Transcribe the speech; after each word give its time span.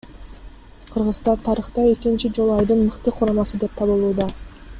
Кыргызстан 0.95 1.43
тарыхта 1.49 1.83
экинчи 1.91 2.33
жолу 2.39 2.57
айдын 2.57 2.83
мыкты 2.87 3.17
курамасы 3.21 3.61
деп 3.65 3.79
табылууда. 3.83 4.31